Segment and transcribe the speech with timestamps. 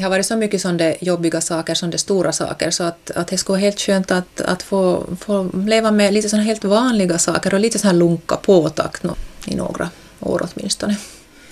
[0.00, 3.28] det har varit så mycket sådana jobbiga saker som det stora saker så att, att
[3.28, 7.18] det skulle vara helt skönt att, att få, få leva med lite sådana helt vanliga
[7.18, 9.16] saker och lite sådana lunka påtakt no,
[9.46, 9.90] i några
[10.20, 10.96] år åtminstone.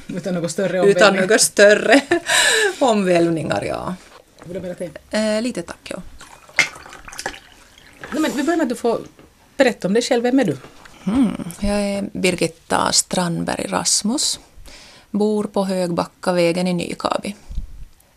[0.07, 0.97] Utan något större omvälvning?
[0.97, 2.01] Utan några större
[2.79, 3.95] omvälvningar, ja.
[4.45, 4.85] Vill du berätta?
[5.11, 6.03] Eh, lite tack, ja.
[8.12, 9.01] Nej, men vi börjar med att du får
[9.57, 10.23] berätta om dig själv.
[10.23, 10.57] Vem är du?
[11.07, 11.45] Mm.
[11.61, 14.41] Jag är Birgitta Strandberg Rasmus.
[15.11, 17.35] Bor på Högbackavägen i Nykabi.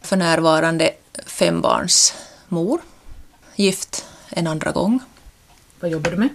[0.02, 0.91] För närvarande
[1.25, 2.14] fembarns
[2.47, 2.82] mor.
[3.55, 5.00] Gift en andra gång.
[5.79, 6.29] Vad jobbar du med?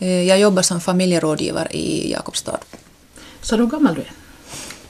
[0.00, 2.58] Eh, jag jobbar som familjerådgivare i Jakobstad.
[3.40, 4.12] Så hur gammal du är?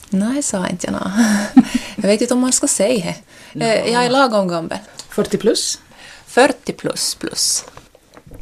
[0.09, 1.11] Nej, sa inte jag nå.
[1.97, 3.15] Jag vet inte om man ska säga
[3.53, 3.85] det.
[3.85, 4.79] Eh, Jag är lagom gammal.
[5.09, 5.79] 40 plus?
[6.27, 7.65] 40 plus plus.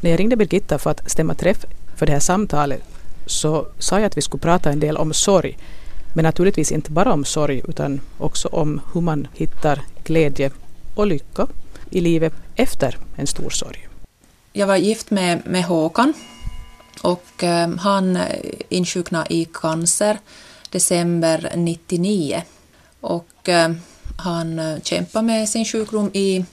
[0.00, 1.64] När jag ringde Birgitta för att stämma träff
[1.98, 2.82] för det här samtalet
[3.26, 5.58] så sa jag att vi skulle prata en del om sorg.
[6.14, 10.50] Men naturligtvis inte bara om sorg utan också om hur man hittar glädje
[10.94, 11.46] och lycka
[11.90, 13.88] i livet efter en stor sorg.
[14.52, 16.14] Jag var gift med, med Håkan
[17.02, 18.18] och eh, han
[18.68, 20.18] insjuknade i cancer
[20.70, 22.42] december 99.
[23.00, 23.72] Och eh,
[24.16, 26.44] han kämpade med sin sjukdom i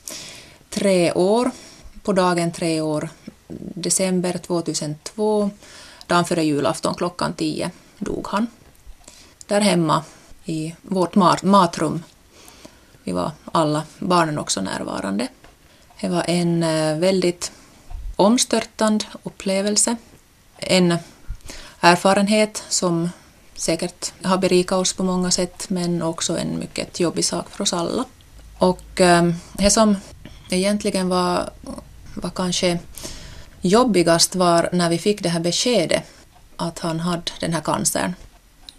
[0.69, 1.52] tre år.
[2.03, 3.09] På dagen tre år,
[3.75, 5.50] december 2002,
[6.08, 8.47] dagen före julafton klockan tio, dog han.
[9.50, 10.03] Där hemma
[10.45, 12.03] i vårt mat matrum.
[13.03, 15.28] Vi var alla barnen också närvarande.
[16.02, 17.52] Det var en eh, väldigt
[18.16, 19.95] omstörtande upplevelse.
[20.58, 20.97] En
[21.80, 23.09] erfarenhet som
[23.56, 27.73] säkert har berikat oss på många sätt men också en mycket jobbig sak för oss
[27.73, 28.06] alla.
[28.58, 29.95] Och eh, det som
[30.50, 31.50] egentligen var,
[32.13, 32.80] var kanske
[33.61, 36.03] jobbigast var när vi fick det här beskedet
[36.56, 38.13] att han hade den här cancern.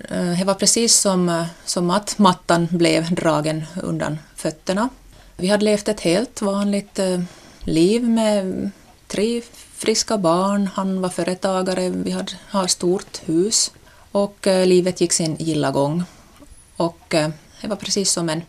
[0.09, 4.89] Eh, det var precis som, eh, som att mattan blev dragen undan fötterna.
[5.37, 7.21] Vi hade levt ett helt vanligt eh,
[7.65, 8.71] liv med
[9.07, 9.43] tre
[9.75, 13.73] friska barn, han var företagare, vi hade, har stort hus
[14.13, 16.05] och livet gick sin gilla gång.
[16.77, 17.05] Och
[17.61, 18.43] det var precis som en,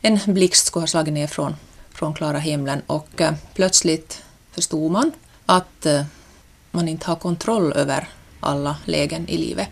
[0.00, 1.56] en blixt skulle ha slagit ner från,
[1.90, 3.22] från klara himlen och
[3.54, 4.22] plötsligt
[4.52, 5.12] förstod man
[5.46, 5.86] att
[6.70, 8.08] man inte har kontroll över
[8.40, 9.68] alla lägen i livet.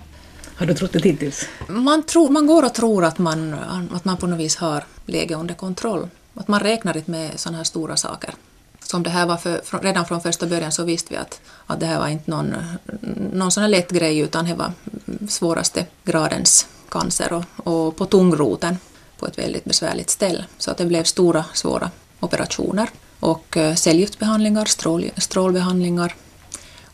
[0.56, 1.48] Har du trott det hittills?
[1.68, 3.54] Man, tror, man går och tror att man,
[3.92, 6.08] att man på något vis har läget under kontroll.
[6.34, 8.34] Att man räknar inte med sådana här stora saker
[8.84, 11.86] som det här var för, redan från första början så visste vi att, att det
[11.86, 12.54] här var inte någon,
[13.32, 14.72] någon sån här lätt grej utan det var
[15.28, 18.78] svåraste gradens cancer och, och på tungroten
[19.18, 20.44] på ett väldigt besvärligt ställe.
[20.58, 21.90] Så att det blev stora svåra
[22.20, 22.88] operationer
[23.20, 26.14] och eh, cellgiftsbehandlingar, strål, strålbehandlingar.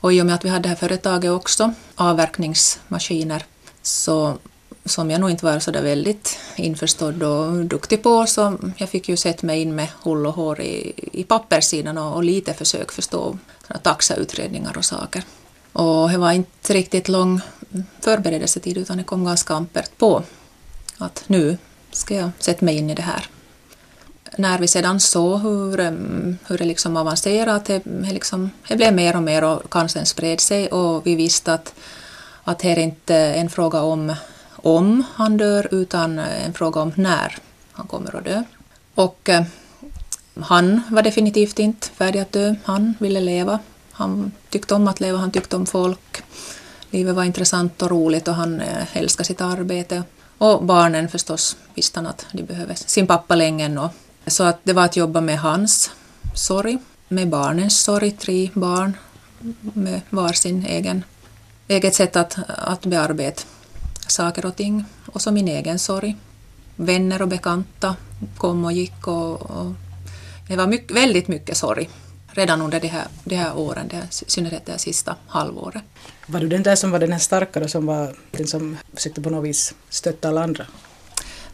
[0.01, 3.45] Och i och med att vi hade det här företaget också, avverkningsmaskiner,
[3.83, 4.39] så
[4.85, 9.09] som jag nog inte var så där väldigt införstådd och duktig på så jag fick
[9.09, 12.93] ju sätta mig in med hull och hår i, i papperssidan och, och lite försök
[12.93, 13.39] förstå
[13.83, 15.23] taxautredningar och saker.
[15.73, 17.41] Och det var inte riktigt lång
[18.01, 20.23] förberedelsetid utan det kom ganska ampert på
[20.99, 21.59] att nu
[21.91, 23.29] ska jag sätta mig in i det här.
[24.39, 25.77] När vi sedan såg hur,
[26.49, 27.83] hur det liksom avancerade, att det,
[28.13, 31.75] liksom, det blev mer och mer och cancern spred sig och vi visste att,
[32.45, 34.15] att det är inte en fråga om
[34.63, 37.39] om han dör utan en fråga om när
[37.73, 38.43] han kommer att dö.
[38.95, 39.43] Och eh,
[40.41, 42.55] han var definitivt inte färdig att dö.
[42.65, 43.59] Han ville leva.
[43.93, 46.23] Han tyckte om att leva, han tyckte om folk.
[46.91, 50.03] Livet var intressant och roligt och han eh, älskade sitt arbete.
[50.39, 53.79] Och barnen förstås visste han att de behöver sin pappa länge.
[53.79, 53.91] Och,
[54.27, 55.91] så att det var att jobba med hans
[56.35, 58.97] sorg, med barnens sorg, tre barn
[59.61, 61.05] med varsin egen,
[61.69, 63.43] eget sätt att, att bearbeta
[64.07, 64.85] saker och ting.
[65.07, 66.17] Och så min egen sorg.
[66.77, 67.97] Vänner och bekanta
[68.37, 69.73] kom och gick och, och
[70.49, 71.89] det var mycket, väldigt mycket sorg
[72.33, 75.83] redan under de här, de här åren, det här, i synnerhet det här sista halvåret.
[76.27, 79.31] Var du den där som var den här starkare som var den som försökte på
[79.31, 80.67] något vis stötta alla andra?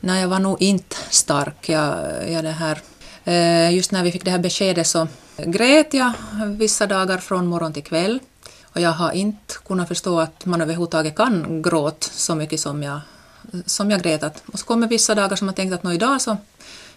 [0.01, 1.69] Nej, jag var nog inte stark.
[1.69, 1.99] Jag,
[2.31, 2.81] jag det här,
[3.25, 6.13] eh, just när vi fick det här beskedet så grät jag
[6.47, 8.21] vissa dagar från morgon till kväll.
[8.63, 13.01] Och jag har inte kunnat förstå att man överhuvudtaget kan gråta så mycket som jag,
[13.67, 14.43] som jag grät.
[14.53, 16.37] Och så kommer vissa dagar som jag tänkt att idag så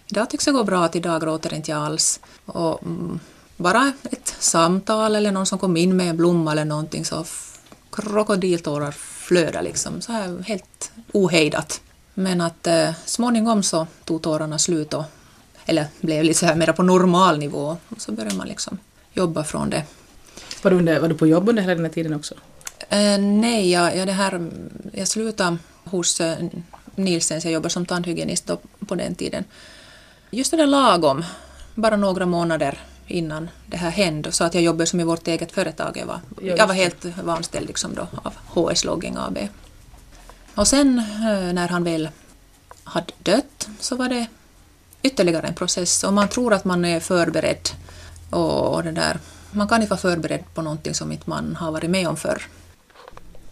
[0.06, 2.20] idag tycks det gå bra, att idag gråter inte jag alls.
[2.44, 3.20] Och mm,
[3.56, 7.24] bara ett samtal eller någon som kom in med en blomma eller någonting så
[7.92, 11.80] krokodiltårar flödar liksom, så här helt ohejdat.
[12.20, 15.04] Men att eh, småningom så tog tårarna slut och,
[15.66, 18.78] eller blev lite så här mer på normal nivå och så började man liksom
[19.12, 19.84] jobba från det
[20.62, 22.34] var du, under, var du på jobb under hela den här tiden också?
[22.34, 24.50] Uh, nej, jag, jag, det här,
[24.92, 26.34] jag slutade hos uh,
[26.94, 28.50] Nielsens, jag jobbade som tandhygienist
[28.86, 29.44] på den tiden.
[30.30, 31.24] Just det där lagom,
[31.74, 35.52] bara några månader innan det här hände, så att jag jobbade som i vårt eget
[35.52, 35.96] företag.
[35.96, 39.38] Jag var, jag var helt vanställd liksom då av HS Logging AB.
[40.54, 42.08] Och sen eh, när han väl
[42.84, 44.26] hade dött så var det
[45.02, 47.68] ytterligare en process och man tror att man är förberedd
[48.30, 49.18] och, det där.
[49.50, 52.42] Man kan inte vara förberedd på någonting som inte man har varit med om förr.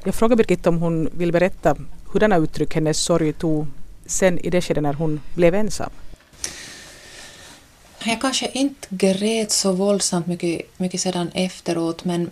[0.05, 1.77] Jag frågar Birgitta om hon vill berätta
[2.13, 3.67] hurdana uttryck hennes sorg tog
[4.07, 5.91] sen i det skedet när hon blev ensam.
[8.05, 12.31] Jag kanske inte grät så våldsamt mycket, mycket sedan efteråt men,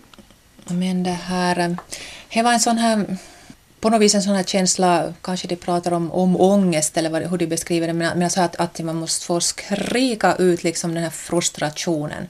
[0.65, 1.77] men det här...
[2.33, 3.17] Det var en sån här
[3.87, 7.23] på något vis en sån här känsla, kanske de pratar om, om ångest eller vad,
[7.23, 10.95] hur de beskriver det, men, men alltså att, att man måste få skrika ut liksom
[10.95, 12.29] den här frustrationen.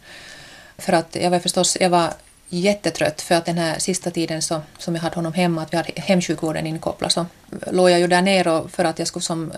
[0.79, 2.13] För att jag var förstås, jag var
[2.49, 5.77] jättetrött för att den här sista tiden så, som jag hade honom hemma, att vi
[5.77, 7.27] hade hemsjukvården inkopplad, så
[7.73, 9.53] låg jag ju där nere för att jag skulle som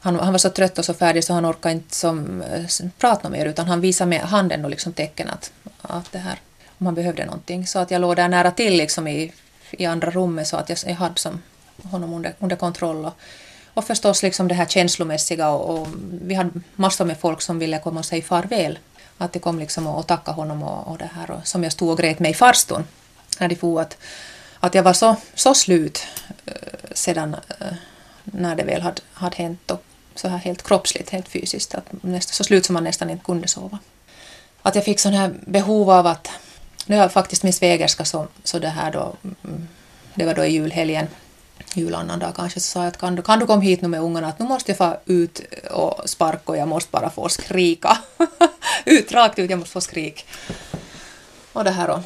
[0.00, 2.42] han, han var så trött och så färdig så han orkade inte som,
[2.98, 5.52] prata mer utan han visade med handen och liksom tecken att,
[5.82, 6.38] att det här,
[6.78, 7.66] om han behövde någonting.
[7.66, 9.32] Så att jag låg där nära till liksom i
[9.70, 11.42] i andra rummet så att jag, jag hade som
[11.82, 13.04] honom under, under kontroll.
[13.04, 13.14] Och,
[13.74, 15.88] och förstås liksom det här känslomässiga och, och,
[16.22, 18.78] vi hade massor med folk som ville komma och säga farväl.
[19.18, 21.72] Att de kom liksom och, och tacka honom och, och det här och som jag
[21.72, 22.84] stod och grät med i farstun
[23.40, 23.96] när de for att,
[24.60, 26.06] att jag var så, så slut
[26.46, 26.54] eh,
[26.92, 27.66] sedan eh,
[28.24, 29.84] när det väl hade, hade hänt och
[30.14, 33.48] så här helt kroppsligt, helt fysiskt, att nästa, så slut som man nästan inte kunde
[33.48, 33.78] sova.
[34.62, 36.28] Att jag fick sån här behov av att
[36.86, 39.68] nu har faktiskt min svägerska så, så det här då, mm,
[40.14, 41.06] det var då i julhelgen,
[41.74, 44.28] julannandag kanske, så sa jag att kan du, kan du komma hit nu med ungarna,
[44.28, 45.40] att nu måste jag få ut
[45.70, 47.98] och sparka och jag måste bara få skrika.
[48.84, 50.26] ut, rakt ut, jag måste få skrik.
[51.52, 52.02] Och det här då.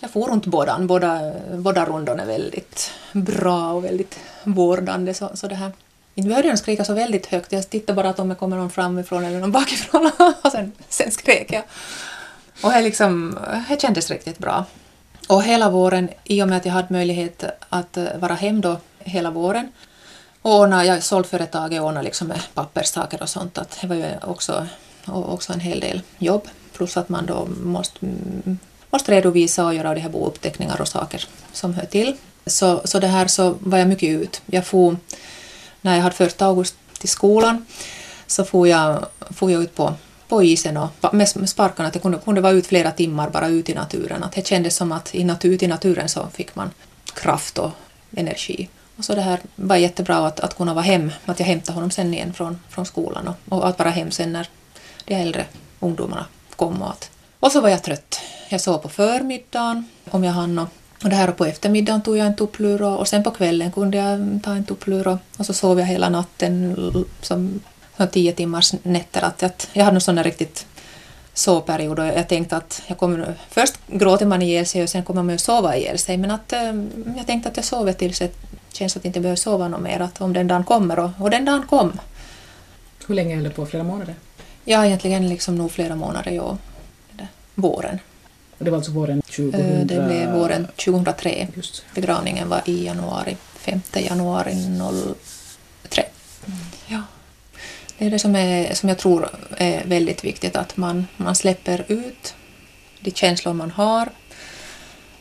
[0.00, 5.48] Jag får runt båda, båda, båda rundorna är väldigt bra och väldigt vårdande så, så
[5.48, 5.72] det här.
[6.14, 8.70] Inte behövde jag skrika så väldigt högt, jag tittade bara att om det kommer någon
[8.70, 10.10] framifrån eller någon bakifrån
[10.42, 11.62] och sen, sen skrek jag.
[12.62, 13.38] Och det, liksom,
[13.68, 14.64] det kändes riktigt bra.
[15.28, 19.30] Och hela våren, i och med att jag hade möjlighet att vara hem då hela
[19.30, 19.72] våren,
[20.42, 21.02] och ordna, jag
[21.80, 24.66] och ordnade liksom med papperssaker och sånt, att det var ju också,
[25.06, 26.48] också en hel del jobb.
[26.72, 27.98] Plus att man då måste,
[28.90, 32.16] måste redovisa och göra de här bouppteckningar och saker som hör till.
[32.46, 34.42] Så, så det här så var jag mycket ut.
[34.46, 34.96] Jag får,
[35.80, 37.66] när jag hade första august till skolan,
[38.26, 39.06] så får jag,
[39.40, 39.94] jag ut på
[40.28, 43.68] på isen och med sparkarna att jag kunde, kunde vara ut flera timmar bara ut
[43.68, 44.22] i naturen.
[44.22, 46.70] Att det kändes som att i natur, ut i naturen så fick man
[47.14, 47.70] kraft och
[48.16, 48.68] energi.
[48.96, 51.90] Och så det här var jättebra att, att kunna vara hem, att jag hämtade honom
[51.90, 54.48] sen igen från, från skolan och, och att vara hem sen när
[55.04, 55.44] de äldre
[55.80, 56.26] ungdomarna
[56.56, 56.82] kom.
[56.82, 57.10] Och, att,
[57.40, 58.20] och så var jag trött.
[58.48, 60.68] Jag sov på förmiddagen om jag hann och,
[61.02, 63.72] och det här och på eftermiddagen tog jag en tupplur och, och sen på kvällen
[63.72, 66.76] kunde jag ta en tupplur och, och så sov jag hela natten
[67.20, 67.60] som
[68.06, 69.22] tio timmars nätter.
[69.22, 70.66] Att, att jag hade en sån riktigt
[71.34, 75.22] sovperiod och jag tänkte att jag kommer, först gråter man ihjäl sig och sen kommer
[75.22, 76.74] man att sova ihjäl sig men att äh,
[77.16, 78.32] jag tänkte att jag sover tills det
[78.72, 81.30] känns att jag inte behöver sova något mer, att om den dagen kommer och, och
[81.30, 82.00] den dagen kom.
[83.06, 83.66] Hur länge höll det på?
[83.66, 84.14] Flera månader?
[84.64, 86.58] Ja, egentligen liksom nog flera månader, ja.
[87.54, 87.98] Våren.
[88.58, 89.60] Och det var alltså våren 2003?
[89.60, 91.48] Eh, det blev våren 2003.
[91.54, 91.84] Just.
[91.94, 94.54] Begravningen var i januari, 5 januari
[95.14, 95.37] 03.
[97.98, 101.84] Det är det som, är, som jag tror är väldigt viktigt, att man, man släpper
[101.88, 102.34] ut
[103.00, 104.08] de känslor man har.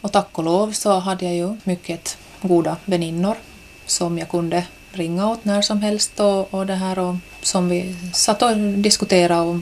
[0.01, 3.37] Och tack och lov så hade jag ju mycket goda väninnor
[3.85, 7.95] som jag kunde ringa åt när som helst och, och det här och som vi
[8.13, 9.57] satt och diskuterade och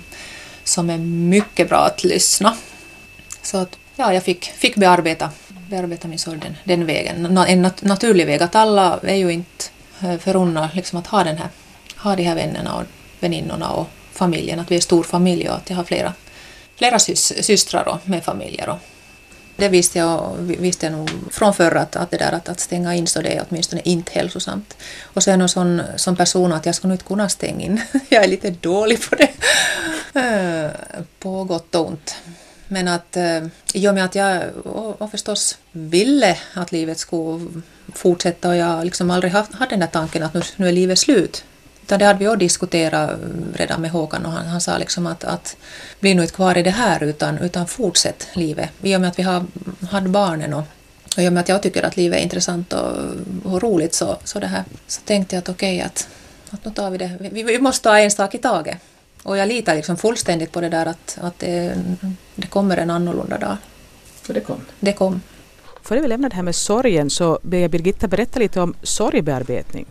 [0.64, 2.58] som är mycket bra att lyssna.
[3.42, 5.30] Så att ja, jag fick, fick bearbeta,
[5.70, 7.38] bearbeta min sorg den, den vägen.
[7.38, 9.66] En nat naturlig väg, att alla är ju inte
[10.02, 11.50] eh, förunnade liksom att ha, den här,
[11.98, 12.84] ha de här vännerna och
[13.26, 16.14] väninnorna och familjen, att vi är stor familj och att jag har flera,
[16.76, 18.80] flera sys, systrar och med familjer.
[19.58, 22.96] Det visste jag, visste jag nog från förr att, att det där att, att stänga
[22.96, 24.78] in så det är åtminstone inte hälsosamt.
[25.04, 27.66] Och så är jag nog sån, sån person att jag ska nog inte kunna stänga
[27.66, 27.82] in.
[28.10, 29.30] jag är lite dålig på det.
[30.20, 30.72] Eh,
[31.20, 32.16] på gott och ont.
[32.68, 37.48] Men att eh, i och med att jag och, och förstås ville att livet skulle
[37.94, 41.00] fortsätta och jag liksom aldrig haft, hade den där tanken att nu, nu är livet
[41.00, 41.44] slut
[41.86, 43.20] utan det hade vi också diskuterat
[43.54, 45.58] redan med Håkan och han, han sa liksom att, att
[46.00, 48.70] bli nu inte kvar i det här utan, utan fortsätt livet.
[48.82, 49.46] I och med att vi har,
[49.90, 50.64] hade barnen och,
[51.16, 52.98] och i och med att jag tycker att livet är intressant och,
[53.44, 56.08] och roligt så, så, det här, så tänkte jag att okej okay, att,
[56.50, 57.12] att nu tar vi det.
[57.20, 58.78] Vi, vi måste ta en sak i taget.
[59.24, 61.78] Och jag litar liksom fullständigt på det där att, att det,
[62.36, 63.58] det kommer en annorlunda dag.
[64.28, 64.62] Och det kom?
[64.80, 65.22] Det kom.
[65.82, 69.86] Före vi lämnar det här med sorgen så ber jag Birgitta berätta lite om sorgbearbetning.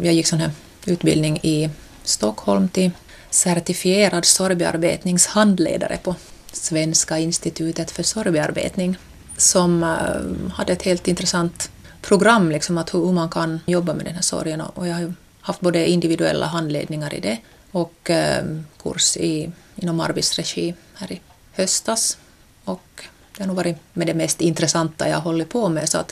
[0.00, 0.50] Jag gick sån här
[0.86, 1.70] utbildning i
[2.04, 2.90] Stockholm till
[3.30, 6.14] certifierad sorgbearbetningshandledare på
[6.52, 8.96] Svenska institutet för sorgbearbetning
[9.36, 11.70] som eh, hade ett helt intressant
[12.02, 14.60] program, liksom att hur man kan jobba med den här sorgen.
[14.60, 17.38] Och jag har haft både individuella handledningar i det
[17.70, 18.44] och eh,
[18.82, 21.20] kurs i, inom arbetsregi här i
[21.52, 22.18] höstas.
[22.64, 23.04] Och
[23.36, 25.88] det har nog varit med det mest intressanta jag hållit på med.
[25.88, 26.08] Så att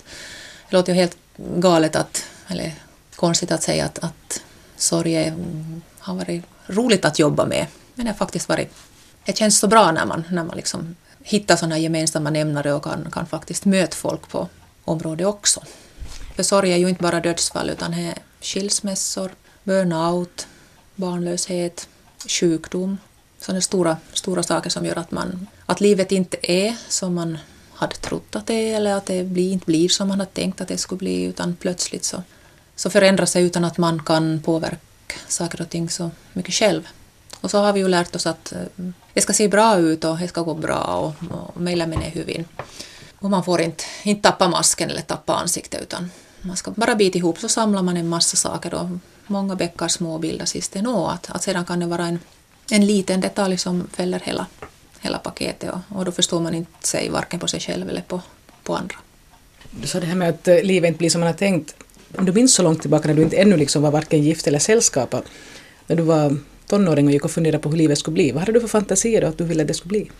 [0.71, 2.75] det låter ju helt galet att, eller
[3.17, 4.43] konstigt att säga att, att
[4.81, 5.33] sorg
[5.99, 7.67] har varit roligt att jobba med.
[7.95, 8.75] Men det har faktiskt varit,
[9.25, 13.11] det känns så bra när man, när man liksom hittar sådana gemensamma nämnare och kan,
[13.13, 14.49] kan faktiskt möta folk på
[14.85, 15.63] området också.
[16.37, 19.31] För sorg är ju inte bara dödsfall utan det är skilsmässor,
[19.65, 20.47] burnout,
[20.95, 21.89] barnlöshet,
[22.29, 22.99] sjukdom.
[23.39, 27.39] Sådana stora, stora saker som gör att, man, att livet inte är som man
[27.75, 30.61] hade trott att det är eller att det blir, inte blir som man hade tänkt
[30.61, 32.23] att det skulle bli utan plötsligt så,
[32.81, 36.89] så förändra sig utan att man kan påverka saker och ting så mycket själv.
[37.41, 38.59] Och så har vi ju lärt oss att eh,
[39.15, 42.45] det ska se bra ut och det ska gå bra och, och mejla med huvuden.
[43.19, 46.11] Och man får inte, inte tappa masken eller tappa ansiktet utan
[46.41, 48.89] man ska bara bita ihop så samlar man en massa saker och
[49.27, 52.19] många bäckar små bildas sist nå att, att sedan kan det vara en,
[52.71, 54.47] en liten detalj som fäller hela,
[55.01, 58.21] hela paketet och, och då förstår man inte sig varken på sig själv eller på,
[58.63, 58.97] på andra.
[59.71, 61.75] Du sa det här med att eh, livet inte blir som man har tänkt.
[62.19, 64.59] Om du minns så långt tillbaka när du inte ännu liksom var varken gift eller
[64.59, 65.23] sällskapad,
[65.87, 66.37] när du var
[66.67, 69.21] tonåring och gick och funderade på hur livet skulle bli, vad hade du för fantasier
[69.21, 70.11] då att du ville att det skulle bli?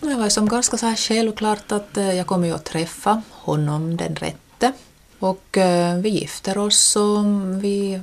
[0.00, 3.96] Det var som ganska så här självklart att eh, jag kommer ju att träffa honom,
[3.96, 4.72] den rätte.
[5.18, 7.24] Och eh, vi gifter oss och
[7.64, 8.00] vi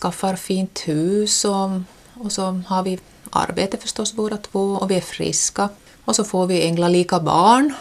[0.00, 1.70] skaffar fint hus och,
[2.14, 2.98] och så har vi
[3.30, 5.68] arbete förstås båda två och vi är friska.
[6.04, 7.74] Och så får vi änglalika barn,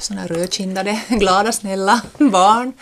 [0.00, 2.72] sådana rödkindade, glada, snälla barn.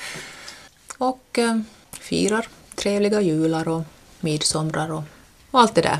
[1.02, 1.58] Och eh,
[1.92, 3.82] firar trevliga jular och
[4.20, 5.02] midsomrar och,
[5.50, 5.98] och allt det där.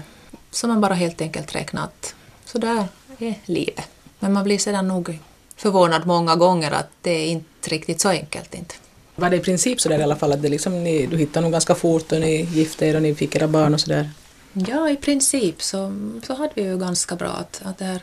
[0.51, 3.85] Så man bara helt enkelt räknar att så där är livet.
[4.19, 5.19] Men man blir sedan nog
[5.57, 8.75] förvånad många gånger att det är inte riktigt så enkelt inte.
[9.15, 11.45] Var det i princip så där i alla fall att det liksom, ni, du hittade
[11.45, 14.11] nog ganska fort och ni gifte er och ni fick era barn och så där?
[14.53, 15.93] Ja, i princip så,
[16.27, 18.01] så hade vi ju ganska bra att, att det här...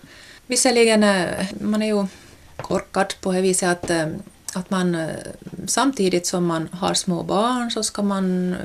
[0.47, 2.07] Visserligen, eh, man är ju
[2.55, 4.07] korkad på det viset att, eh,
[4.55, 5.09] att man eh,
[5.67, 8.55] samtidigt som man har små barn så ska man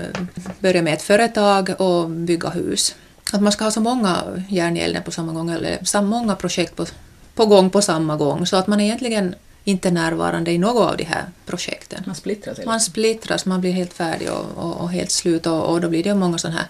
[0.60, 2.94] börja med ett företag och bygga hus.
[3.32, 6.34] Att man ska ha så många järn i elden på samma gång, eller så många
[6.34, 6.86] projekt på,
[7.34, 11.04] på gång på samma gång, så att man egentligen inte närvarande i något av de
[11.04, 12.02] här projekten.
[12.06, 12.58] Man splittras?
[12.66, 16.04] Man splittras, man blir helt färdig och, och, och helt slut och, och, då blir
[16.04, 16.66] det många, sån här,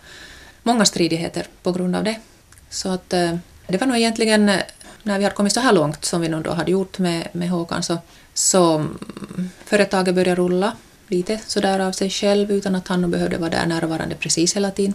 [0.62, 2.16] många stridigheter på grund av det.
[2.70, 4.60] Så att eh, det var nog egentligen eh,
[5.04, 7.50] när vi hade kommit så här långt som vi nog då hade gjort med, med
[7.50, 7.98] Håkan så,
[8.34, 8.86] så
[9.64, 10.72] företaget började rulla
[11.08, 14.94] lite sådär av sig själv utan att han behövde vara där närvarande precis hela tiden.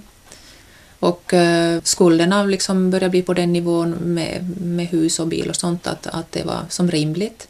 [0.99, 5.55] Och eh, skulderna liksom började bli på den nivån med, med hus och bil och
[5.55, 7.47] sånt att, att det var som rimligt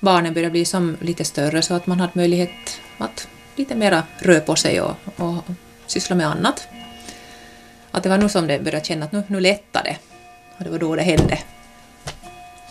[0.00, 4.40] barnen började bli som lite större så att man hade möjlighet att lite mera röra
[4.40, 5.44] på sig och, och
[5.86, 6.68] syssla med annat.
[7.90, 9.96] Att det var nog som det började känna att nu, nu lättade det.
[10.58, 11.38] Och det var då det hände.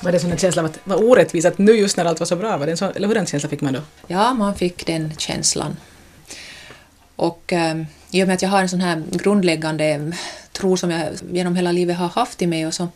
[0.05, 2.27] Var det en känsla av att det var orättvist att nu just när allt var
[2.27, 3.79] så bra, var det en sån, eller hur känsla fick man då?
[4.07, 5.77] Ja, man fick den känslan.
[7.15, 7.75] Och eh,
[8.11, 10.13] i och med att jag har en sån här grundläggande ehm,
[10.51, 12.87] tro som jag genom hela livet har haft i mig och så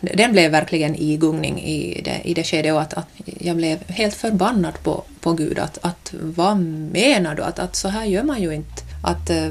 [0.00, 3.90] den blev verkligen i gungning i det, i det skedet och att, att jag blev
[3.90, 5.58] helt förbannad på, på Gud.
[5.58, 6.58] Att, att vad
[6.92, 7.42] menar du?
[7.42, 8.82] Att, att så här gör man ju inte.
[9.02, 9.48] Att eh,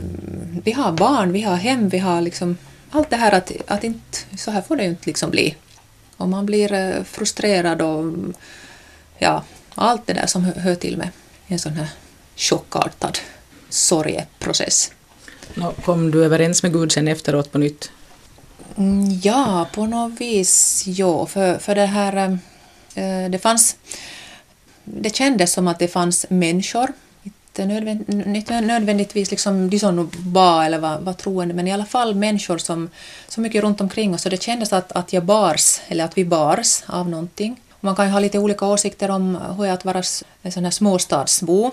[0.64, 2.58] vi har barn, vi har hem, vi har liksom
[2.92, 5.56] allt det här att, att inte, så här får det ju inte liksom bli.
[6.18, 8.14] Och man blir uh, frustrerad och
[9.18, 9.44] ja,
[9.76, 11.10] allt det där som hör till med
[11.48, 11.88] en sån här
[12.36, 13.18] chockartad
[13.70, 14.92] sorgeprocess.
[15.86, 17.92] Kom du överens med Gud sen efteråt på nytt?
[18.78, 21.26] Mm, ja, på något vis ja.
[21.26, 22.40] För, för det här...
[22.96, 23.76] Eh, det fanns...
[24.84, 26.94] Det kändes som att det fanns människor,
[27.60, 32.16] inte, nödvändigt, nödvändigtvis liksom de som var eller vad, vad troende, men i alla fall
[32.16, 32.90] människor som
[33.28, 34.22] så mycket runt omkring oss.
[34.22, 37.62] Så det kändes att, att jag bars, eller att vi bars av någonting.
[37.80, 40.04] Man kan ju ha lite olika åsikter om hur det är att vara en
[40.44, 41.72] eh, sån här småstadsbo.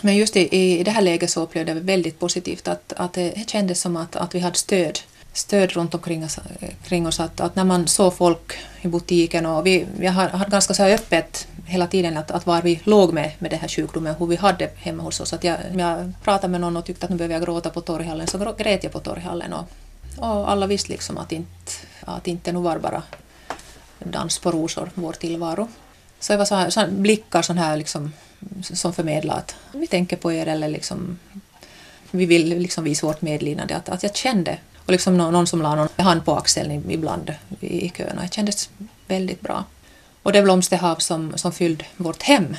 [0.00, 3.12] Men just i, i det här läget så upplevde jag det väldigt positivt att, att
[3.12, 4.98] det kändes som att, att vi hade stöd
[5.38, 6.38] stöd runt omkring oss,
[6.82, 10.74] kring oss att, att när man såg folk i butiken och vi, vi hade ganska
[10.74, 14.26] så öppet hela tiden att, att var vi låg med, med den här sjukdomen, hur
[14.26, 15.32] vi hade hemma hos oss.
[15.32, 18.26] Att jag, jag pratade med någon och tyckte att nu behöver jag gråta på torghallen,
[18.26, 19.64] så grät jag på torghallen och,
[20.16, 23.02] och alla visste liksom att inte, att inte nu var bara
[23.98, 25.68] dans på rosor, vår tillvaro.
[26.20, 28.12] Så det var så här, så här blickar sån här liksom,
[28.62, 31.18] som förmedlar att vi tänker på er eller liksom
[32.10, 33.74] vi vill liksom visa vårt medlidande.
[33.74, 37.34] Att, att jag kände och liksom någon, någon som la någon hand på axeln ibland
[37.60, 38.18] i, kön.
[38.22, 38.70] Det kändes
[39.06, 39.64] väldigt bra.
[40.22, 42.56] Och det blomsterhav som, som fyllde vårt hem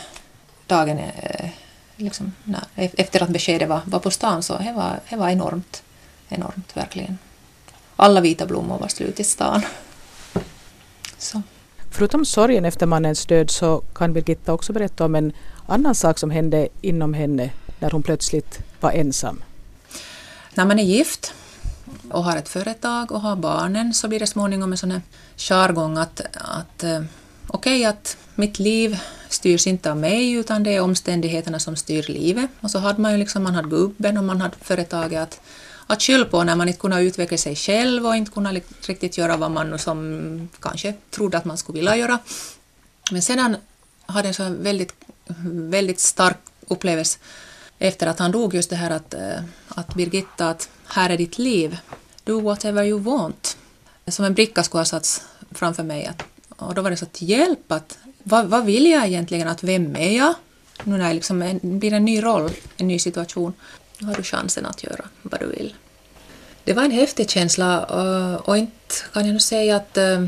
[0.67, 1.49] dagen eh,
[1.95, 5.83] liksom, när, efter att beskedet var, var på stan så det var, det var enormt.
[6.29, 7.17] Enormt, verkligen.
[7.95, 9.61] Alla vita blommor var slut i stan.
[11.17, 11.41] Så.
[11.91, 15.33] Förutom sorgen efter mannens död så kan Birgitta också berätta om en
[15.67, 19.43] annan sak som hände inom henne när hon plötsligt var ensam.
[20.53, 21.33] När man är gift
[22.09, 25.01] och har ett företag och har barnen så blir det småningom en sån här
[25.37, 27.01] jargong att, att eh,
[27.47, 32.03] okej okay, att mitt liv styrs inte av mig utan det är omständigheterna som styr
[32.07, 32.49] livet.
[32.61, 35.41] Och så hade man ju liksom, man hade gubben och man hade företaget att,
[35.87, 39.37] att skylla på när man inte kunde utveckla sig själv och inte kunde riktigt göra
[39.37, 42.19] vad man som kanske trodde att man skulle vilja göra.
[43.11, 43.57] Men sedan
[44.05, 44.93] hade jag en så väldigt,
[45.71, 47.19] väldigt stark upplevelse
[47.79, 51.37] efter att han dog just det här att, eh, att Birgitta, att här är ditt
[51.37, 51.77] liv,
[52.23, 53.57] do whatever you want.
[54.07, 55.21] Som en bricka skulle ha satts
[55.51, 56.05] framför mig.
[56.05, 59.63] Att, och då var det så att hjälp, att, vad, vad vill jag egentligen, att
[59.63, 60.33] vem är jag?
[60.83, 63.53] Nu när det liksom blir en ny roll, en ny situation,
[63.99, 65.75] då har du chansen att göra vad du vill.
[66.63, 70.27] Det var en häftig känsla och, och inte kan jag nu säga att, eh,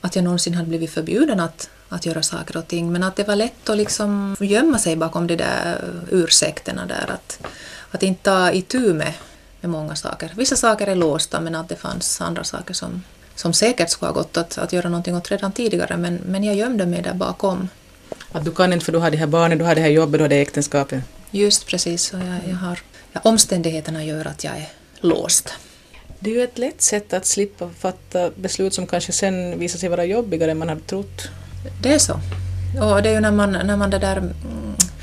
[0.00, 3.28] att jag någonsin hade blivit förbjuden att, att göra saker och ting, men att det
[3.28, 7.46] var lätt att liksom gömma sig bakom de där ursäkterna där, att,
[7.90, 9.12] att inte ta itu med,
[9.60, 10.32] med många saker.
[10.36, 13.02] Vissa saker är låsta, men att det fanns andra saker som,
[13.34, 16.56] som säkert skulle ha gått att, att göra någonting åt redan tidigare, men, men jag
[16.56, 17.68] gömde mig där bakom.
[18.32, 20.18] Att du kan inte för du har de här barnen, du har det här jobbet,
[20.18, 21.04] du har det äktenskapet?
[21.30, 22.78] Just precis, och jag, jag har,
[23.12, 24.68] ja, omständigheterna gör att jag är
[25.00, 25.54] låst.
[26.20, 29.88] Det är ju ett lätt sätt att slippa fatta beslut som kanske sen visar sig
[29.88, 31.28] vara jobbigare än man hade trott.
[31.82, 32.20] Det är så.
[32.80, 34.32] Och det är ju när man, när man det där mm,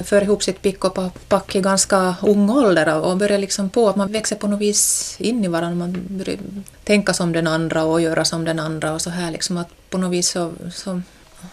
[0.03, 3.95] för ihop sitt pick och pack i ganska ung ålder och börjar liksom på att
[3.95, 5.75] man växer på något vis in i varandra.
[5.75, 6.37] Man börjar
[6.83, 9.97] tänka som den andra och göra som den andra och så här liksom att på
[9.97, 11.01] något vis så, så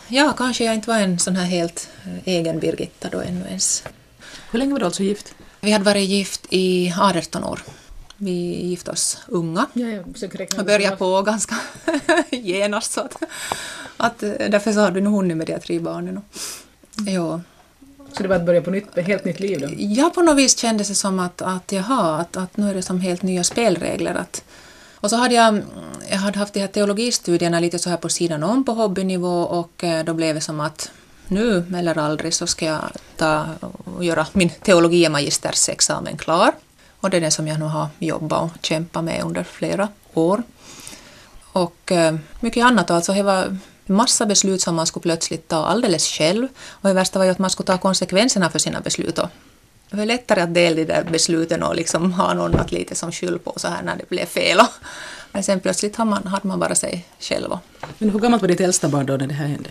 [0.09, 1.89] ja, kanske jag inte var en sån här helt
[2.25, 3.85] egen Birgitta då ännu ens.
[4.51, 5.35] Hur länge var du alltså gift?
[5.61, 7.61] Vi hade varit gift i 18 år.
[8.17, 10.03] Vi gifte oss unga ja, ja,
[10.59, 11.55] och började på ganska
[12.31, 12.93] genast.
[12.93, 13.17] Så att,
[13.97, 16.21] att, därför så hade vi nog hunnit med de tre barnen.
[17.07, 17.41] Ja.
[18.13, 19.69] Så det var att börja på nytt, ett helt nytt liv då?
[19.77, 22.83] Ja, på något vis kändes det som att, att jaha, att, att nu är det
[22.83, 24.15] som helt nya spelregler.
[24.15, 24.45] Att,
[24.95, 25.63] och så hade jag,
[26.11, 29.85] jag hade haft de här teologistudierna lite så här på sidan om på hobbynivå och
[29.85, 30.91] eh, då blev det som att
[31.29, 32.81] nu eller aldrig så ska jag
[33.17, 33.47] ta
[33.85, 36.53] och göra min teologie magistersexamen klar.
[37.01, 40.43] Och det är den som jag nu har jobbat och kämpat med under flera år.
[41.53, 43.13] Och eh, mycket annat alltså.
[43.13, 43.59] Det var
[43.93, 46.49] massa beslut som man skulle plötsligt ta alldeles själv.
[46.69, 49.19] Och det värsta var ju att man skulle ta konsekvenserna för sina beslut.
[49.19, 49.29] Och
[49.91, 53.13] det var lättare att dela de där besluten och liksom ha någon att lite som
[53.13, 54.59] skyll på så här när det blev fel.
[55.33, 57.59] Men sen plötsligt hade man, hade man bara sig själv.
[57.99, 59.71] Men hur gammalt var ditt äldsta barn då när det här hände?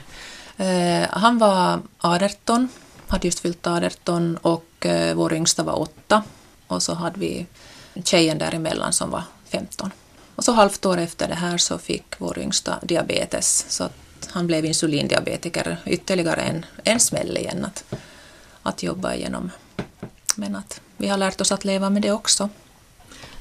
[0.57, 2.69] Eh, han var 18,
[3.07, 6.23] hade just fyllt 18 och eh, vår yngsta var 8
[6.67, 7.45] och så hade vi
[8.03, 9.91] tjejen däremellan som var 15.
[10.35, 13.89] Och så halvt år efter det här så fick vår yngsta diabetes så
[14.21, 15.77] att han blev insulindiabetiker.
[15.85, 17.83] Ytterligare en, en smäll igen att,
[18.63, 19.51] att jobba igenom.
[20.35, 22.49] Men att vi har lärt oss att leva med det också.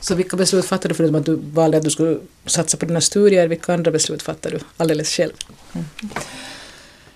[0.01, 3.01] Så vilka beslut fattade du förutom att du valde att du skulle satsa på dina
[3.01, 3.49] studier?
[3.49, 5.33] Vilka andra beslut fattade du alldeles själv?
[5.73, 5.87] Mm.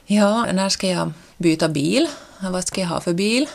[0.06, 2.08] Ja, när ska jag byta bil?
[2.40, 3.46] Vad ska jag ha för bil?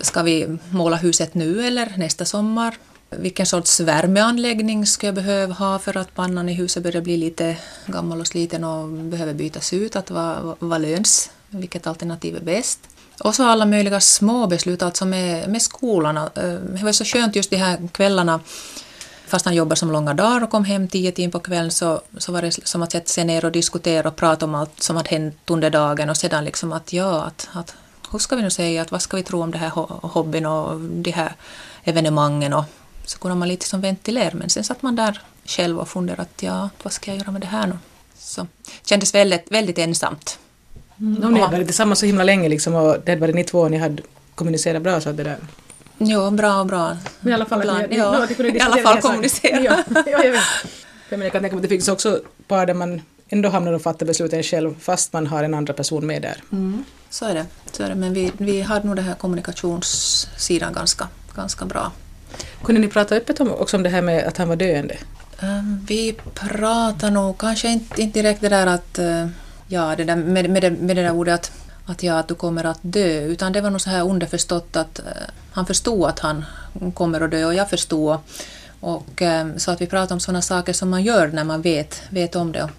[0.00, 2.76] Ska vi måla huset nu eller nästa sommar?
[3.10, 7.56] Vilken sorts värmeanläggning ska jag behöva ha för att pannan i huset börjar bli lite
[7.86, 9.96] gammal och sliten och behöver bytas ut?
[9.96, 11.30] Att vad, vad löns?
[11.50, 12.80] Vilket alternativ är bäst?
[13.24, 16.16] Och så alla möjliga små beslut, alltså med, med skolan.
[16.16, 18.40] Eh, det var så skönt just de här kvällarna
[19.26, 22.32] fast han jobbade som långa dagar och kom hem tio timmar på kvällen så, så
[22.32, 25.08] var det som att sätta sig ner och diskutera och prata om allt som hade
[25.08, 27.74] hänt under dagen och sedan liksom att ja, att, att
[28.12, 29.70] hur ska vi nu säga, att vad ska vi tro om det här
[30.02, 31.32] hobbyn och de här
[31.84, 32.64] evenemangen och
[33.10, 36.42] så kunde man lite som ventilera men sen satt man där själv och funderade att
[36.42, 37.78] ja, vad ska jag göra med det här nu?
[38.18, 38.46] Så
[38.84, 40.38] kändes väldigt, väldigt ensamt.
[41.00, 41.32] Mm.
[41.32, 43.76] Ni hade varit tillsammans så himla länge liksom och det hade varit ni två, ni
[43.76, 44.02] hade
[44.34, 45.36] kommunicerat bra så att det där
[45.98, 46.96] Jo, bra och bra.
[47.20, 49.60] Men i alla fall, Ibland, ni, ja, i alla fall kommunicera.
[49.60, 50.42] Ja, ja, jag vet.
[51.08, 53.82] Men jag kan tänka mig att det finns också par där man ändå hamnar och
[53.82, 56.42] fattar besluten själv fast man har en andra person med där.
[56.52, 56.84] Mm.
[57.10, 57.46] Så är det.
[57.72, 57.94] Så är det.
[57.94, 61.92] Men vi, vi hade nog den här kommunikationssidan ganska, ganska bra.
[62.62, 64.96] Kunde ni prata öppet om, också om det här med att han var döende?
[65.42, 69.28] Um, vi pratade nog kanske inte, inte direkt det där att eh,
[69.68, 71.52] ja, det där, med, med, det, med det där ordet att,
[71.86, 75.00] att, ja, att du kommer att dö, utan det var nog så här underförstått att
[75.00, 75.04] uh,
[75.52, 76.44] han förstod att han
[76.94, 78.18] kommer att dö och jag förstod
[78.80, 82.02] Och, ehm, så att vi pratade om sådana saker som man gör när man vet,
[82.10, 82.62] vet om det.
[82.62, 82.70] Och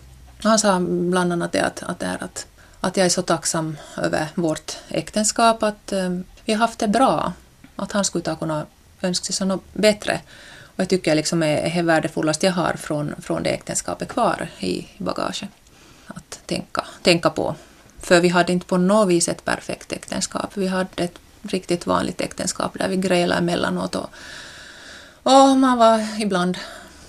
[0.44, 2.48] han sa bland annat det att, att, det är att,
[2.80, 7.34] att jag är så tacksam över vårt äktenskap, att ehm, vi har haft det bra.
[7.76, 8.66] Att han skulle ta kunna
[9.02, 10.22] önska sig något bättre.
[10.62, 14.88] Och jag tycker liksom är det värdefullaste jag har från, från det äktenskapet kvar i
[14.98, 15.50] bagaget.
[16.08, 17.56] Att tänka, tänka på.
[18.02, 20.52] För vi hade inte på något vis ett perfekt äktenskap.
[20.54, 24.10] Vi hade ett riktigt vanligt äktenskap där vi grälade emellanåt och,
[25.24, 26.58] och man var ibland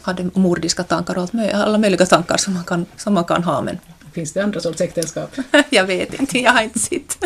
[0.03, 3.63] hade mordiska tankar och alla möjliga tankar som man kan, som man kan ha.
[3.63, 3.79] Men
[4.13, 5.37] Finns det andra sorts äktenskap?
[5.71, 7.19] jag vet inte, jag har inte sett.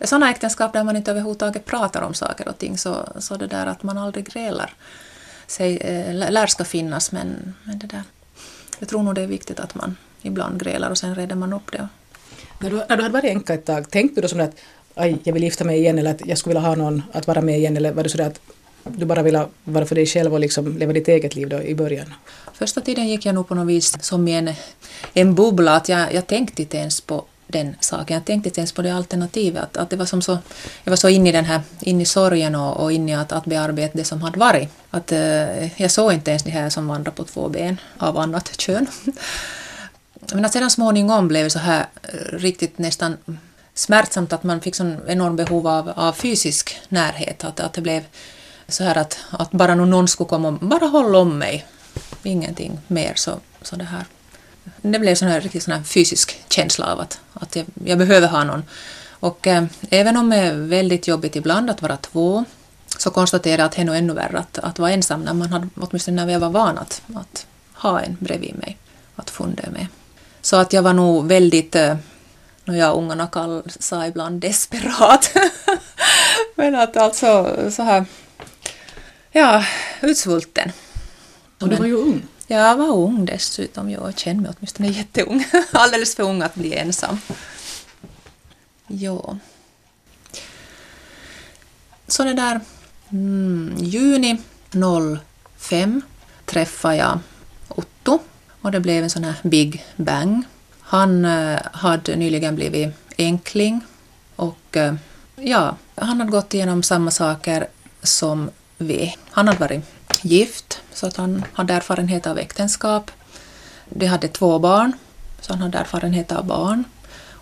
[0.00, 3.66] Sådana äktenskap där man inte överhuvudtaget pratar om saker och ting, så, så det där
[3.66, 4.74] att man aldrig grälar
[5.46, 8.02] sig, äh, lär ska finnas, men, men det där.
[8.78, 11.72] Jag tror nog det är viktigt att man ibland grälar och sen reder man upp
[11.72, 11.88] det.
[12.58, 14.56] När du, när du hade varit änka ett tag, tänkte du då att
[14.94, 17.40] aj, jag vill gifta mig igen eller att jag skulle vilja ha någon att vara
[17.40, 18.40] med igen eller var det så att
[18.84, 21.74] du bara ville vara för dig själv och liksom leva ditt eget liv då i
[21.74, 22.14] början?
[22.54, 24.54] Första tiden gick jag nog på något vis som i en,
[25.14, 28.14] en bubbla, att jag, jag tänkte inte ens på den saken.
[28.14, 29.62] Jag tänkte inte ens på det alternativet.
[29.62, 30.38] Att, att det var som så,
[30.84, 33.32] jag var så inne i den här, in i sorgen och, och inne i att,
[33.32, 34.68] att bearbeta det som hade varit.
[34.90, 38.56] Att, eh, jag såg inte ens de här som vandrar på två ben av annat
[38.60, 38.86] kön.
[40.32, 43.16] Men att sedan småningom blev det så här eh, riktigt nästan
[43.74, 47.44] smärtsamt att man fick sån enorm behov av, av fysisk närhet.
[47.44, 48.02] Att, att det blev
[48.68, 51.66] så här att, att bara någon skulle komma och bara hålla om mig.
[52.26, 54.04] Ingenting mer så, så det här.
[54.82, 58.28] Det blev sån här riktigt sån här fysisk känsla av att, att jag, jag behöver
[58.28, 58.62] ha någon.
[59.10, 62.44] Och eh, även om det är väldigt jobbigt ibland att vara två
[62.98, 65.52] så konstaterar jag att det är nog ännu värre att, att vara ensam när man
[65.52, 68.78] hade, åtminstone när jag var van att, att ha en bredvid mig,
[69.16, 69.86] att fundera med.
[70.42, 71.96] Så att jag var nog väldigt, eh,
[72.64, 75.30] jag ungarna kall, sa ibland desperat,
[76.54, 78.04] men att alltså så här
[79.32, 79.64] ja,
[80.00, 80.72] utsvulten.
[81.64, 82.22] Och du var ju ung.
[82.46, 85.44] Jag var ung dessutom, jag kände mig åtminstone jätteung.
[85.72, 87.18] Alldeles för ung att bli ensam.
[88.86, 89.38] Ja.
[92.08, 92.60] Så det där,
[93.10, 94.38] mm, juni
[95.58, 96.02] 05
[96.44, 97.18] träffade jag
[97.68, 98.18] Otto
[98.60, 100.42] och det blev en sån här big bang.
[100.80, 103.80] Han eh, hade nyligen blivit enkling
[104.36, 104.94] och eh,
[105.36, 107.66] ja, han hade gått igenom samma saker
[108.02, 109.16] som vi.
[109.30, 109.84] Han hade varit
[110.24, 113.10] gift, så att han hade erfarenhet av äktenskap.
[113.88, 114.92] De hade två barn,
[115.40, 116.84] så han hade erfarenhet av barn.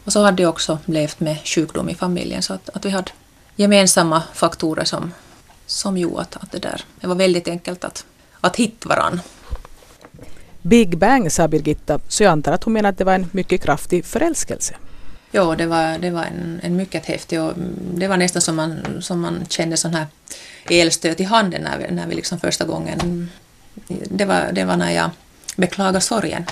[0.04, 3.10] Och så hade de också levt med sjukdom i familjen, så att, att vi hade
[3.56, 5.12] gemensamma faktorer som,
[5.66, 8.04] som gjorde att, att det där det var väldigt enkelt att,
[8.40, 9.20] att hitta varann.
[10.62, 13.62] Big Bang sa Birgitta, så jag antar att hon menar att det var en mycket
[13.62, 14.74] kraftig förälskelse.
[15.34, 17.52] Ja, det var, det var en, en mycket häftig och
[17.94, 20.06] det var nästan som man, som man kände sån här
[20.70, 23.30] elstöt i handen när vi, när vi liksom första gången...
[23.88, 25.10] Det var, det var när jag
[25.56, 26.44] beklagade sorgen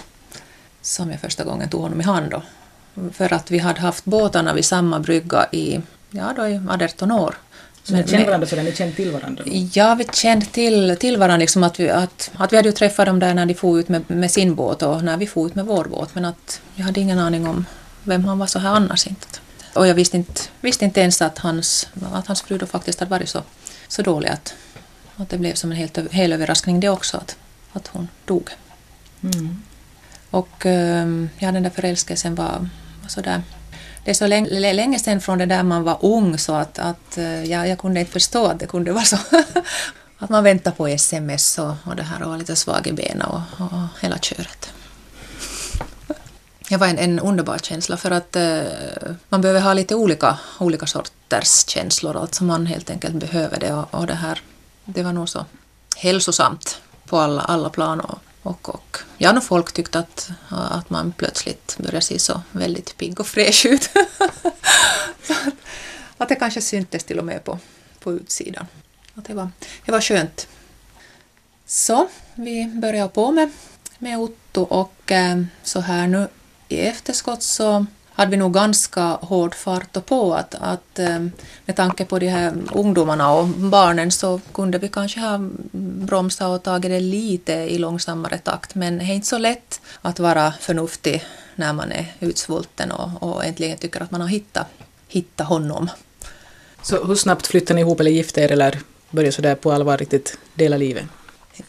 [0.82, 2.30] som jag första gången tog honom i hand.
[2.30, 2.42] Då.
[3.12, 7.34] För att vi hade haft båtarna vid samma brygga i, ja, då i 18 år.
[7.84, 9.44] Så ni kände varandra så ni kände till varandra?
[9.72, 11.36] Ja, vi kände till, till varandra.
[11.36, 13.88] Liksom att, vi, att, att vi hade ju träffat dem där när de for ut
[13.88, 16.14] med, med sin båt och när vi for ut med vår båt.
[16.14, 17.66] Men att jag hade ingen aning om
[18.04, 19.26] vem han var så här annars inte.
[19.74, 23.10] Och jag visste inte, visste inte ens att hans, att hans fru då faktiskt hade
[23.10, 23.42] varit så,
[23.88, 24.54] så dålig att,
[25.16, 27.36] att det blev som en helt, hel överraskning det också att,
[27.72, 28.50] att hon dog.
[29.22, 29.62] Mm.
[30.30, 32.68] Och ehm, ja, den där förälskelsen var,
[33.02, 33.42] var sådär
[34.04, 37.18] det är så länge, länge sedan från det där man var ung så att, att
[37.18, 39.16] eh, ja, jag kunde inte förstå att det kunde vara så.
[40.18, 43.40] att man väntar på sms och, och det här och lite svag i benen och,
[43.58, 44.72] och, och hela köret.
[46.70, 50.86] Det var en, en underbar känsla för att eh, man behöver ha lite olika, olika
[50.86, 54.42] sorters känslor, alltså man helt enkelt behöver det och, och det här,
[54.84, 55.44] det var nog så
[55.96, 61.12] hälsosamt på alla, alla plan och, och, och ja, när folk tyckte att, att man
[61.12, 63.90] plötsligt började se så väldigt pigg och fräsch ut.
[64.18, 65.30] att,
[66.16, 67.58] att det kanske syntes till och med på,
[68.00, 68.66] på utsidan.
[69.14, 69.50] Att det, var,
[69.84, 70.48] det var skönt.
[71.66, 73.50] Så vi börjar på med,
[73.98, 76.28] med Otto och eh, så här nu
[76.70, 81.32] i efterskott så hade vi nog ganska hård fart och på att, att ehm,
[81.66, 85.38] med tanke på de här ungdomarna och barnen så kunde vi kanske ha
[86.06, 90.18] bromsat och tagit det lite i långsammare takt men det är inte så lätt att
[90.18, 94.66] vara förnuftig när man är utsvulten och, och äntligen tycker att man har hittat,
[95.08, 95.90] hittat honom.
[96.82, 98.78] Så hur snabbt flyttade ni ihop eller gifte er eller
[99.10, 101.04] började sådär på allvar riktigt dela livet?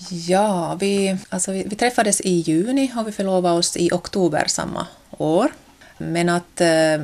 [0.09, 4.87] Ja, vi, alltså vi, vi, träffades i juni och vi förlovade oss i oktober samma
[5.17, 5.51] år.
[5.97, 7.01] Men att eh,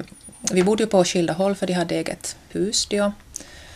[0.52, 3.12] vi bodde ju på skilda håll för de hade eget hus då.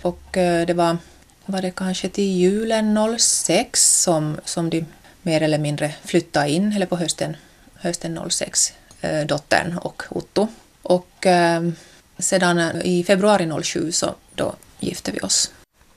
[0.02, 0.98] Och eh, det var
[1.46, 4.86] var det kanske till julen 06 som, som de
[5.22, 7.38] mer eller mindre flyttade in, eller på hösten,
[7.76, 10.48] hösten 06, eh, dottern och Otto.
[10.82, 11.70] Och eh,
[12.18, 15.52] sedan eh, i februari 07 så då gifte vi oss.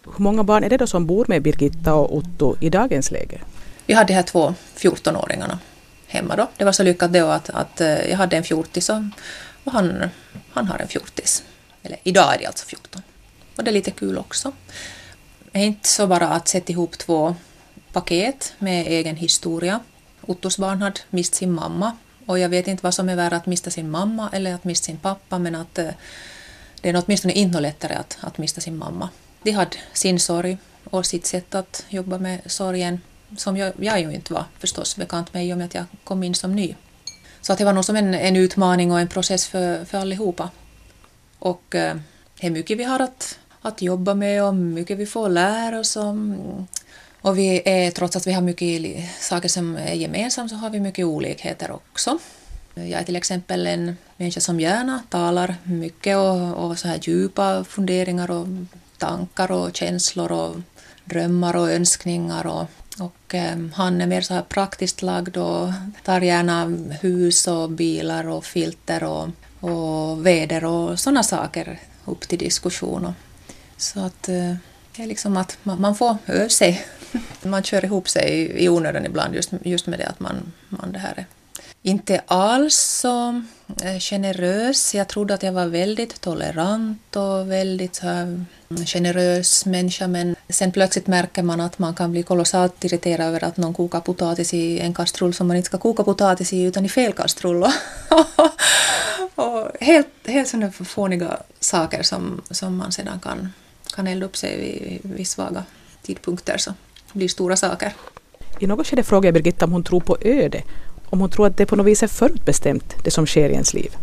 [0.04, 3.40] Hur många barn är det då som bor med Birgitta och Otto i dagens läge?
[3.86, 5.58] Vi hade de här två 14-åringarna
[6.06, 6.48] hemma då.
[6.56, 8.96] Det var så lyckat då att, att eh, jag hade en fjortis och,
[9.64, 10.08] och han,
[10.50, 11.44] han har en fjortis.
[11.82, 13.02] Eller idag är de alltså 14.
[13.56, 14.52] Och det är lite kul också.
[15.52, 17.36] Det är inte så bara att sätta ihop två
[17.92, 19.80] paket med egen historia.
[20.20, 23.46] Ottos barn hade mist sin mamma och jag vet inte vad som är värre att
[23.46, 25.90] mista sin mamma eller att mista sin pappa men att eh,
[26.80, 29.08] det är åtminstone inte lättare att, att mista sin mamma.
[29.44, 30.58] De hade sin sorg
[30.90, 33.00] och sitt sätt att jobba med sorgen
[33.36, 36.22] som jag, jag ju inte var förstås bekant med i och med att jag kom
[36.22, 36.74] in som ny.
[37.40, 40.50] Så att det var nog som en, en utmaning och en process för, för allihopa.
[41.38, 41.96] Och eh,
[42.40, 45.96] det är mycket vi har att, att jobba med och mycket vi får lära oss
[45.96, 46.36] om.
[47.20, 50.80] Och vi är, trots att vi har mycket saker som är gemensamt så har vi
[50.80, 52.18] mycket olikheter också.
[52.74, 57.64] Jag är till exempel en människa som gärna talar mycket och, och så här djupa
[57.64, 58.46] funderingar och
[59.04, 60.56] tankar och känslor och
[61.04, 62.66] drömmar och önskningar och,
[62.98, 65.72] och eh, han är mer så här praktiskt lagd och
[66.04, 66.64] tar gärna
[67.00, 69.28] hus och bilar och filter och,
[69.60, 73.04] och väder och sådana saker upp till diskussion.
[73.04, 73.12] Och,
[73.76, 74.54] så att eh,
[74.96, 76.86] det är liksom att man, man får öva sig.
[77.42, 80.92] Man kör ihop sig i, i onödan ibland just, just med det att man, man
[80.92, 81.26] det här är
[81.86, 83.42] inte alls så
[83.82, 84.94] eh, generös.
[84.94, 90.36] Jag trodde att jag var väldigt tolerant och väldigt så här mm, generös människa men
[90.48, 94.54] sen plötsligt märker man att man kan bli kolossalt irriterad över att någon kokar potatis
[94.54, 97.64] i en kastrull som man inte ska koka potatis i utan i fel kastrull.
[99.34, 103.52] och helt, helt sådana fåniga saker som, som man sedan kan,
[103.94, 105.64] kan elda upp sig vid, vid svaga
[106.02, 106.72] tidpunkter så
[107.12, 107.92] blir stora saker.
[108.60, 110.62] I något skede frågade jag Birgitta om hon tror på öde
[111.14, 113.74] om hon tror att det på något vis är förutbestämt, det som sker i ens
[113.74, 113.96] liv?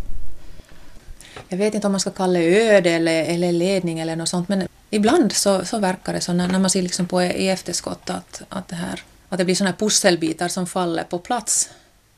[1.50, 4.50] Jag vet inte om man ska kalla det öde eller, eller ledning eller något sånt,
[4.50, 8.10] men ibland så, så verkar det så när, när man ser liksom på i efterskott
[8.10, 11.69] att, att, det här, att det blir sådana pusselbitar som faller på plats.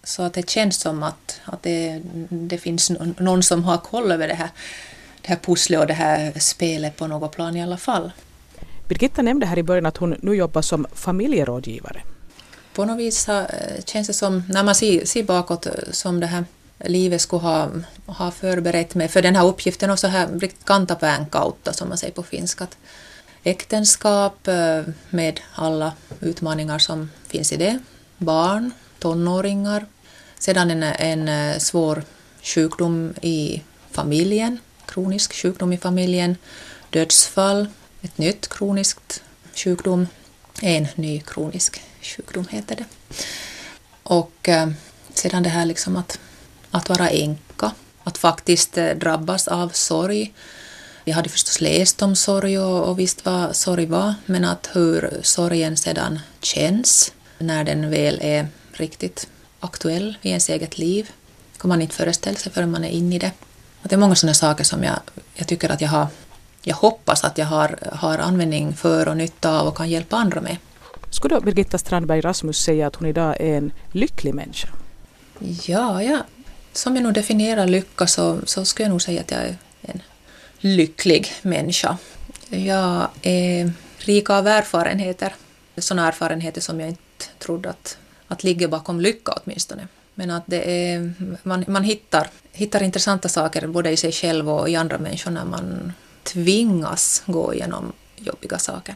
[0.03, 4.27] Så att det känns som att, att det, det finns någon som har koll över
[4.27, 4.49] det här,
[5.21, 8.11] det här pusslet och det här spelet på något plan i alla fall.
[8.87, 12.01] Birgitta nämnde här i början att hon nu jobbar som familjerådgivare
[12.73, 16.27] på något vis eh, känns det som, när man ser, ser bakåt, eh, som det
[16.27, 16.45] här
[16.77, 17.69] livet skulle ha,
[18.05, 20.65] ha förberett mig för den här uppgiften och så här riktigt
[21.71, 22.67] som man säger på finska.
[23.43, 27.79] Äktenskap eh, med alla utmaningar som finns i det,
[28.17, 29.85] barn, tonåringar,
[30.39, 32.03] sedan en, en svår
[32.41, 36.37] sjukdom i familjen, kronisk sjukdom i familjen,
[36.89, 37.67] dödsfall,
[38.01, 39.23] ett nytt kroniskt
[39.55, 40.07] sjukdom,
[40.61, 42.85] en ny kronisk sjukdom heter det.
[44.03, 44.69] Och eh,
[45.13, 46.19] sedan det här liksom att,
[46.71, 47.71] att vara änka,
[48.03, 50.33] att faktiskt eh, drabbas av sorg.
[51.03, 55.19] Jag hade förstås läst om sorg och, och visst vad sorg var, men att hur
[55.21, 59.27] sorgen sedan känns när den väl är riktigt
[59.59, 61.11] aktuell i ens eget liv
[61.57, 63.31] kan man inte föreställa sig förrän man är inne i det.
[63.81, 64.99] Att det är många sådana saker som jag,
[65.35, 66.07] jag tycker att jag har
[66.63, 70.41] jag hoppas att jag har, har användning för och nytta av och kan hjälpa andra
[70.41, 70.57] med.
[71.13, 74.67] Skulle då Birgitta Strandberg Rasmus säga att hon idag är en lycklig människa?
[75.65, 76.19] Ja, ja.
[76.71, 80.01] som jag nog definierar lycka så, så skulle jag nog säga att jag är en
[80.57, 81.97] lycklig människa.
[82.49, 85.35] Jag är rik av erfarenheter,
[85.77, 87.97] sådana erfarenheter som jag inte trodde att,
[88.27, 89.87] att ligger bakom lycka åtminstone.
[90.15, 94.69] Men att det är, man, man hittar, hittar intressanta saker både i sig själv och
[94.69, 98.95] i andra människor när man tvingas gå igenom jobbiga saker.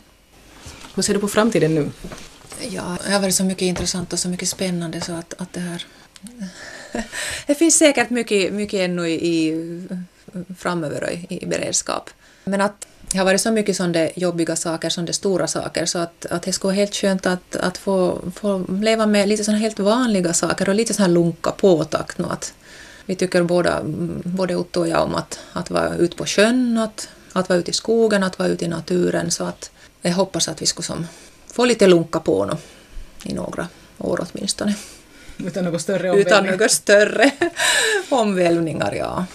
[0.97, 1.89] Hur ser du på framtiden nu?
[2.69, 5.59] Ja, det har varit så mycket intressant och så mycket spännande så att, att det
[5.59, 5.85] här...
[7.47, 9.55] det finns säkert mycket, mycket ännu i,
[10.57, 12.09] framöver i, i beredskap.
[12.43, 16.25] Men att det har varit så mycket sådana jobbiga saker, sådana stora saker, så att,
[16.25, 19.79] att det skulle vara helt skönt att, att få, få leva med lite sådana helt
[19.79, 22.19] vanliga saker och lite sådana lunka påtakt.
[22.19, 22.53] Att
[23.05, 23.81] vi tycker båda,
[24.23, 27.71] både Otto och jag om att, att vara ute på sjön, att, att vara ute
[27.71, 29.71] i skogen, att vara ute i naturen, så att
[30.07, 31.07] jag hoppas att vi skulle som
[31.51, 32.57] få lite lunka på no,
[33.23, 33.67] i några
[33.97, 34.75] år åtminstone.
[35.37, 36.27] Utan något större omvälvning?
[36.27, 37.31] Utan några större
[38.09, 39.25] omvälvningar, ja.